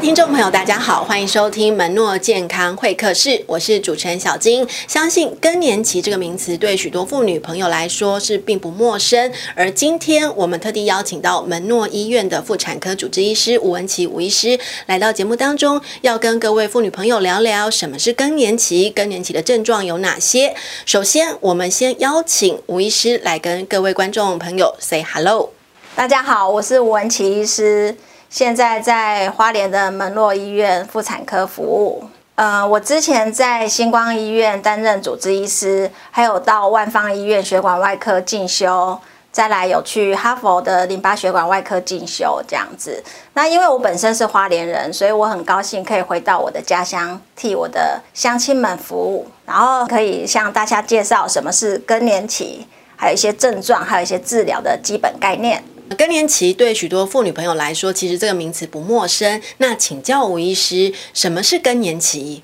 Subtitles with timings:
[0.00, 4.66] 听众朋友，大家好，欢迎收听门诺健康会客室，我是主持人小金。
[4.86, 20.54] 相信更年期这个名词对许多妇女朋友来说是并不陌生，而今天我们特地邀请到门诺医院的妇产科主治医师吴文琪吴医师来到节目当中，要跟各位妇女朋友聊聊什么是更年期，更年期的症状有哪些。
[20.84, 25.50] 首先，我们先邀请吴医师来跟各位观众朋友 say hello。
[25.94, 27.96] 大家好，我是吴文琪医师。
[28.28, 32.04] 现在在花莲的门诺医院妇产科服务。
[32.34, 38.98] 呃，我之前在星光医院担任主治医师，还有到万方医院血管外科进修，
[39.32, 43.02] 再来有去哈佛的淋巴血管外科进修这样子。
[43.32, 52.66] 那因为我本身是花莲人，所以我很高兴可以回到我的家乡，替我的乡亲们服务，然后可以向大家介绍什么是更年期，
[52.96, 55.64] 还有一些症状，还有一些治疗的基本概念。
[55.96, 59.40] 更年期对许多妇女朋友来说，其实这个名词不陌生。
[59.58, 62.42] 那请教吴医师，什么是更年期？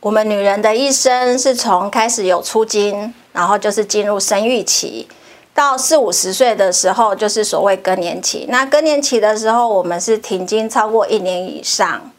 [0.00, 5.06] 我们女人的一生是从开始有初经，然后就是进入生育期，
[5.54, 8.46] 到四五十岁的时候，就是所谓更年期。
[8.48, 12.10] 那更年期的时候，我们是停经超过一年以上，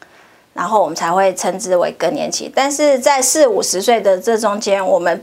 [0.54, 2.50] 然后我们才会称之为更年期。
[2.54, 5.22] 但是在四五十岁的这中间，我们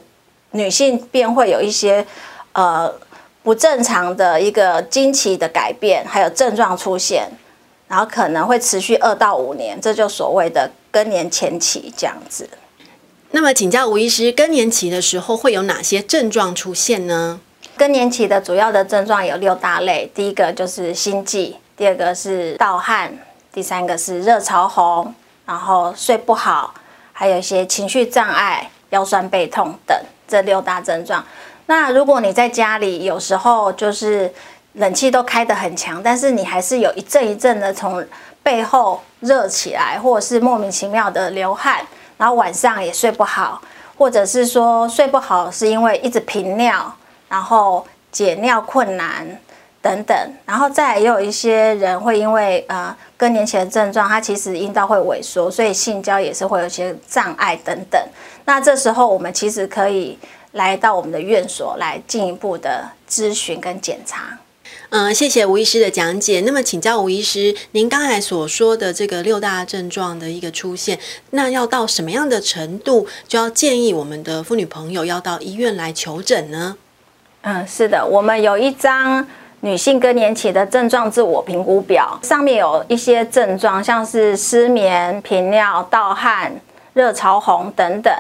[0.52, 2.05] 女性便会有一些
[2.53, 2.93] 呃。
[3.44, 7.28] 不正常的一个经期的改变，还有症状出现，
[7.88, 12.48] 然后可能会持续二到五年，这就所谓的更年前期这样子。
[13.31, 17.39] 那么，请教吴医师，更年期的时候会有哪些症状出现呢？
[17.78, 23.17] 更年期的主要的症状有六大类，第一个就是心悸，第二个是盗汗，
[23.52, 26.73] 第三个是热潮红，然后睡不好，
[27.14, 31.26] 还有一些情绪障碍、腰酸背痛等这六大症状。
[31.72, 34.30] 那如果你在家里，有时候就是
[34.73, 38.05] 冷气都开得很强，但是你还是有一阵一阵的从
[38.43, 41.80] 背后热起来，或者是莫名其妙的流汗，
[42.17, 43.61] 然后晚上也睡不好，
[43.98, 46.93] 或者是说睡不好是因为一直频尿，
[47.30, 49.26] 然后解尿困难
[49.82, 58.02] 等等，然后再也有一些人会因为呃更年期的症状，他其实阴道会萎缩，所以性交也是会有些障碍等等。
[58.43, 60.20] 那这时候我们其实可以。
[60.52, 64.38] 来到我们的院所来进一步的咨询跟检查。
[64.89, 66.42] 嗯、呃，谢谢吴医师的讲解。
[66.45, 76.76] 那么，请教吴医师，您刚才所说的这个六大症状的一个出现，那要到什么样的程度，就要建议我们的妇女朋友要到医院来求诊呢？
[77.44, 79.26] 嗯，是的，我们有一张
[79.62, 86.54] 女性更年期的症状自我评估表，上面有一些症状，像是失眠、频尿、盗汗、
[86.94, 88.14] 热潮红等等。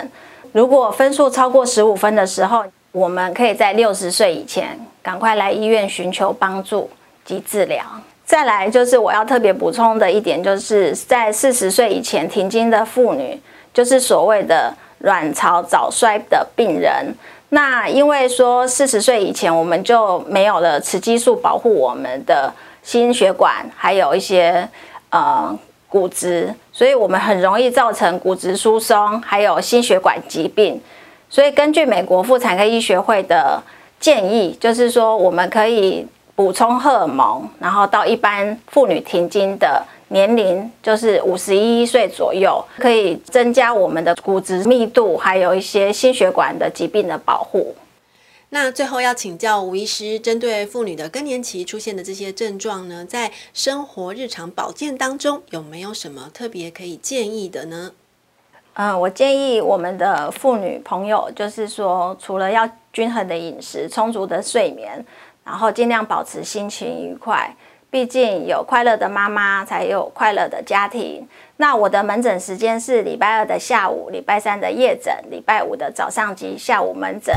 [0.53, 6.89] 如果分数超过十五分的时候，我们可以在六十岁以前赶快来医院寻求帮助
[7.23, 7.81] 及治疗。
[8.25, 13.39] 再来就是我要特别补充的一点，就是在四十岁以前停经的妇女，
[13.73, 17.15] 就是所谓的卵巢早衰的病人。
[17.49, 24.67] 那因为说四十岁以前我们就没有了雌激素保护我们的心血管，还有一些
[25.11, 25.57] 呃。
[25.91, 30.79] 骨质，所以我们很容易造成骨质疏松，还有心血管疾病。
[31.29, 33.61] 所以根据美国妇产科医学会的
[33.99, 47.75] 建议，就是说我们可以补充荷尔蒙，然后到一般妇女停经的年龄，就是五十一岁左右，可以增加我们的骨质密度，还有一些心血管的疾病的保护。
[48.53, 57.93] 那最后要请教吴医师，针对妇女的更年期出现的这些症状呢，在生活日常保健当中有没有什么特别可以建议的呢？
[58.73, 65.05] 嗯，我建议我们的妇女朋友，就是说，除了要均衡的饮食、充足的睡眠，
[65.45, 67.55] 然后尽量保持心情愉快。
[67.89, 71.25] 毕竟有快乐的妈妈，才有快乐的家庭。
[71.55, 77.33] 那我的门诊时间是礼拜二的下午、礼拜三的夜诊、礼拜五的早上及下午门诊。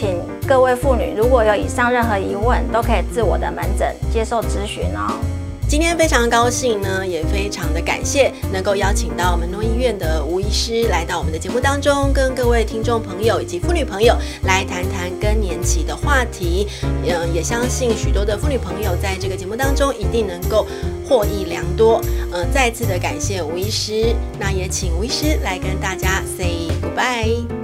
[0.00, 0.16] 请
[0.48, 5.20] 各位妇女，如果有以上任何疑问，都可以自我的门诊接受咨询哦。
[5.68, 16.66] 今天非常高兴呢，也非常的感谢能够邀请到门诺医院的吴医师来到我们的节目当中，跟各位听众朋友以及妇女朋友来谈谈更年期的话题。
[16.82, 20.66] 嗯，也相信许多的妇女朋友在这个节目当中一定能够
[21.06, 22.00] 获益良多。
[22.32, 27.59] 嗯，再次的感谢吴医师，那也请吴医师来跟大家 say goodbye。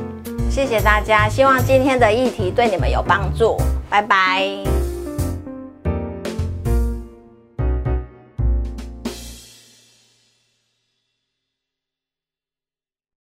[0.56, 3.58] 谢谢大家，希望今天的议题对你们有帮助。
[3.90, 4.85] 拜拜。